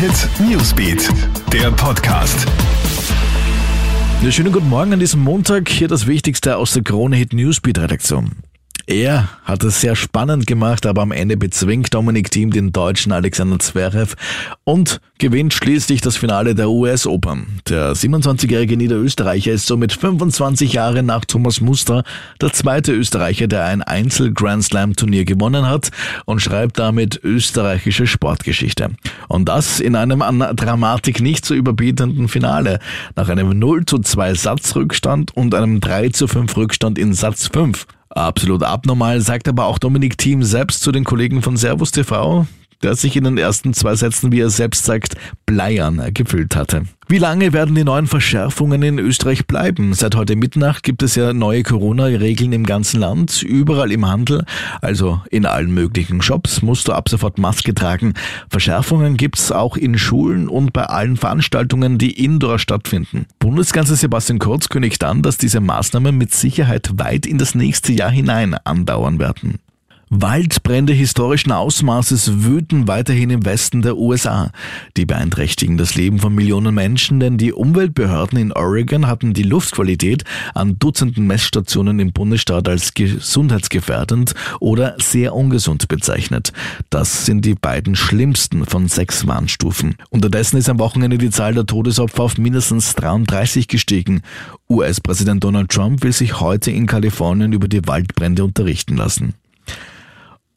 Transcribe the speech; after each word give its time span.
Hit 0.00 0.30
Newsbeat, 0.40 1.10
der 1.52 1.70
Podcast. 1.72 2.46
Ja, 4.22 4.30
schönen 4.30 4.50
guten 4.50 4.70
Morgen 4.70 4.94
an 4.94 4.98
diesem 4.98 5.20
Montag. 5.20 5.68
Hier 5.68 5.88
das 5.88 6.06
Wichtigste 6.06 6.56
aus 6.56 6.72
der 6.72 6.82
Krone 6.82 7.16
Hit 7.16 7.34
Newsbeat 7.34 7.78
Redaktion. 7.78 8.30
Er 8.90 9.28
hat 9.44 9.62
es 9.62 9.80
sehr 9.80 9.94
spannend 9.94 10.48
gemacht, 10.48 10.84
aber 10.84 11.02
am 11.02 11.12
Ende 11.12 11.36
bezwingt 11.36 11.94
Dominik 11.94 12.28
Thiem 12.32 12.50
den 12.50 12.72
deutschen 12.72 13.12
Alexander 13.12 13.60
Zverev 13.60 14.16
und 14.64 15.00
gewinnt 15.18 15.54
schließlich 15.54 16.00
das 16.00 16.16
Finale 16.16 16.56
der 16.56 16.68
US-Open. 16.68 17.60
Der 17.68 17.92
27-jährige 17.92 18.76
Niederösterreicher 18.76 19.52
ist 19.52 19.68
somit 19.68 19.92
25 19.92 20.72
Jahre 20.72 21.04
nach 21.04 21.24
Thomas 21.24 21.60
Muster 21.60 22.02
der 22.40 22.52
zweite 22.52 22.92
Österreicher, 22.92 23.46
der 23.46 23.64
ein 23.66 23.82
Einzel-Grand 23.82 24.64
Slam-Turnier 24.64 25.24
gewonnen 25.24 25.68
hat 25.68 25.90
und 26.24 26.42
schreibt 26.42 26.80
damit 26.80 27.20
österreichische 27.22 28.08
Sportgeschichte. 28.08 28.88
Und 29.28 29.48
das 29.48 29.78
in 29.78 29.94
einem 29.94 30.20
an 30.20 30.40
Dramatik 30.56 31.20
nicht 31.20 31.44
zu 31.44 31.54
überbietenden 31.54 32.26
Finale. 32.26 32.80
Nach 33.14 33.28
einem 33.28 33.56
0 33.56 33.86
zu 33.86 34.00
2 34.00 34.34
Satzrückstand 34.34 35.36
und 35.36 35.54
einem 35.54 35.78
3 35.78 36.08
zu 36.08 36.26
5 36.26 36.56
Rückstand 36.56 36.98
in 36.98 37.12
Satz 37.12 37.46
5. 37.46 37.86
Absolut 38.10 38.64
abnormal, 38.64 39.20
sagt 39.20 39.46
aber 39.48 39.66
auch 39.66 39.78
Dominik 39.78 40.18
Thiem 40.18 40.42
selbst 40.42 40.82
zu 40.82 40.90
den 40.90 41.04
Kollegen 41.04 41.42
von 41.42 41.56
Servus 41.56 41.92
TV 41.92 42.46
der 42.82 42.94
sich 42.94 43.16
in 43.16 43.24
den 43.24 43.38
ersten 43.38 43.74
zwei 43.74 43.94
Sätzen, 43.94 44.32
wie 44.32 44.40
er 44.40 44.50
selbst 44.50 44.84
sagt, 44.84 45.14
bleiern 45.46 46.02
gefüllt 46.14 46.56
hatte. 46.56 46.84
Wie 47.10 47.18
lange 47.18 47.52
werden 47.52 47.74
die 47.74 47.82
neuen 47.82 48.06
Verschärfungen 48.06 48.82
in 48.82 49.00
Österreich 49.00 49.48
bleiben? 49.48 49.94
Seit 49.94 50.14
heute 50.14 50.36
Mitternacht 50.36 50.84
gibt 50.84 51.02
es 51.02 51.16
ja 51.16 51.32
neue 51.32 51.64
Corona-Regeln 51.64 52.52
im 52.52 52.64
ganzen 52.64 53.00
Land. 53.00 53.42
Überall 53.42 53.90
im 53.90 54.06
Handel, 54.06 54.44
also 54.80 55.20
in 55.28 55.44
allen 55.44 55.72
möglichen 55.72 56.22
Shops, 56.22 56.62
musst 56.62 56.86
du 56.86 56.92
ab 56.92 57.08
sofort 57.08 57.36
Maske 57.36 57.74
tragen. 57.74 58.14
Verschärfungen 58.48 59.16
gibt's 59.16 59.50
auch 59.50 59.76
in 59.76 59.98
Schulen 59.98 60.48
und 60.48 60.72
bei 60.72 60.84
allen 60.84 61.16
Veranstaltungen, 61.16 61.98
die 61.98 62.12
indoor 62.12 62.60
stattfinden. 62.60 63.26
Bundeskanzler 63.40 63.96
Sebastian 63.96 64.38
Kurz 64.38 64.68
kündigt 64.68 65.02
an, 65.02 65.22
dass 65.22 65.36
diese 65.36 65.58
Maßnahmen 65.58 66.16
mit 66.16 66.32
Sicherheit 66.32 66.90
weit 66.94 67.26
in 67.26 67.38
das 67.38 67.56
nächste 67.56 67.92
Jahr 67.92 68.10
hinein 68.10 68.54
andauern 68.54 69.18
werden. 69.18 69.58
Waldbrände 70.12 70.92
historischen 70.92 71.52
Ausmaßes 71.52 72.42
wüten 72.42 72.88
weiterhin 72.88 73.30
im 73.30 73.46
Westen 73.46 73.80
der 73.80 73.96
USA. 73.96 74.50
Die 74.96 75.06
beeinträchtigen 75.06 75.76
das 75.76 75.94
Leben 75.94 76.18
von 76.18 76.34
Millionen 76.34 76.74
Menschen, 76.74 77.20
denn 77.20 77.38
die 77.38 77.52
Umweltbehörden 77.52 78.36
in 78.36 78.50
Oregon 78.52 79.06
hatten 79.06 79.34
die 79.34 79.44
Luftqualität 79.44 80.24
an 80.52 80.80
Dutzenden 80.80 81.28
Messstationen 81.28 82.00
im 82.00 82.12
Bundesstaat 82.12 82.66
als 82.66 82.94
gesundheitsgefährdend 82.94 84.34
oder 84.58 84.96
sehr 84.98 85.32
ungesund 85.32 85.86
bezeichnet. 85.86 86.52
Das 86.90 87.24
sind 87.24 87.44
die 87.44 87.54
beiden 87.54 87.94
schlimmsten 87.94 88.66
von 88.66 88.88
sechs 88.88 89.28
Warnstufen. 89.28 89.94
Unterdessen 90.10 90.56
ist 90.56 90.68
am 90.68 90.80
Wochenende 90.80 91.18
die 91.18 91.30
Zahl 91.30 91.54
der 91.54 91.66
Todesopfer 91.66 92.24
auf 92.24 92.36
mindestens 92.36 92.96
33 92.96 93.68
gestiegen. 93.68 94.22
US-Präsident 94.68 95.44
Donald 95.44 95.70
Trump 95.70 96.02
will 96.02 96.12
sich 96.12 96.40
heute 96.40 96.72
in 96.72 96.86
Kalifornien 96.86 97.52
über 97.52 97.68
die 97.68 97.86
Waldbrände 97.86 98.42
unterrichten 98.42 98.96
lassen. 98.96 99.34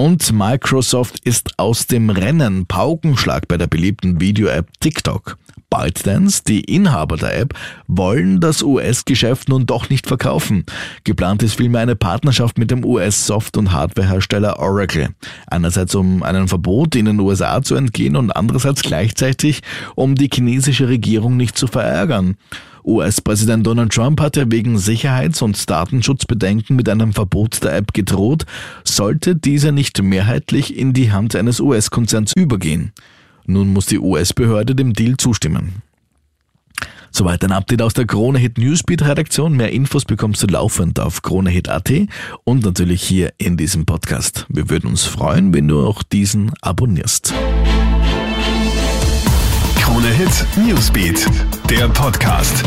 Und 0.00 0.32
Microsoft 0.32 1.18
ist 1.24 1.58
aus 1.58 1.88
dem 1.88 2.10
Rennen 2.10 2.66
Paukenschlag 2.66 3.48
bei 3.48 3.56
der 3.56 3.66
beliebten 3.66 4.20
Video-App 4.20 4.68
TikTok. 4.78 5.36
ByteDance, 5.70 6.44
die 6.46 6.60
Inhaber 6.60 7.16
der 7.16 7.36
App, 7.36 7.54
wollen 7.88 8.38
das 8.38 8.62
US-Geschäft 8.62 9.48
nun 9.48 9.66
doch 9.66 9.90
nicht 9.90 10.06
verkaufen. 10.06 10.64
Geplant 11.02 11.42
ist 11.42 11.56
vielmehr 11.56 11.80
eine 11.80 11.96
Partnerschaft 11.96 12.58
mit 12.58 12.70
dem 12.70 12.84
US-Soft- 12.84 13.56
und 13.56 13.72
Hardwarehersteller 13.72 14.60
Oracle. 14.60 15.08
Einerseits 15.48 15.96
um 15.96 16.22
einem 16.22 16.46
Verbot 16.46 16.94
in 16.94 17.06
den 17.06 17.18
USA 17.18 17.60
zu 17.60 17.74
entgehen 17.74 18.14
und 18.14 18.30
andererseits 18.30 18.82
gleichzeitig 18.82 19.62
um 19.96 20.14
die 20.14 20.30
chinesische 20.32 20.86
Regierung 20.86 21.36
nicht 21.36 21.58
zu 21.58 21.66
verärgern. 21.66 22.36
US-Präsident 22.88 23.66
Donald 23.66 23.92
Trump 23.92 24.20
hat 24.20 24.36
ja 24.36 24.50
wegen 24.50 24.78
Sicherheits- 24.78 25.42
und 25.42 25.68
Datenschutzbedenken 25.68 26.74
mit 26.74 26.88
einem 26.88 27.12
Verbot 27.12 27.62
der 27.62 27.76
App 27.76 27.92
gedroht, 27.92 28.46
sollte 28.82 29.36
dieser 29.36 29.72
nicht 29.72 30.02
mehrheitlich 30.02 30.76
in 30.76 30.94
die 30.94 31.12
Hand 31.12 31.36
eines 31.36 31.60
US-Konzerns 31.60 32.32
übergehen. 32.34 32.92
Nun 33.46 33.72
muss 33.72 33.86
die 33.86 33.98
US-Behörde 33.98 34.74
dem 34.74 34.94
Deal 34.94 35.18
zustimmen. 35.18 35.82
Soweit 37.10 37.42
ein 37.44 37.52
Update 37.52 37.82
aus 37.82 37.94
der 37.94 38.06
Kronehit 38.06 38.58
Newsbeat 38.58 39.02
Redaktion. 39.02 39.56
Mehr 39.56 39.72
Infos 39.72 40.04
bekommst 40.04 40.42
du 40.42 40.46
laufend 40.46 41.00
auf 41.00 41.22
kronehit.at 41.22 41.90
und 42.44 42.64
natürlich 42.64 43.02
hier 43.02 43.32
in 43.38 43.56
diesem 43.56 43.86
Podcast. 43.86 44.46
Wir 44.48 44.70
würden 44.70 44.90
uns 44.90 45.04
freuen, 45.04 45.52
wenn 45.52 45.68
du 45.68 45.86
auch 45.86 46.02
diesen 46.02 46.52
abonnierst. 46.60 47.34
Krone 49.80 50.08
Hit 50.08 50.46
Newsbeat, 50.56 51.26
der 51.70 51.88
Podcast. 51.88 52.62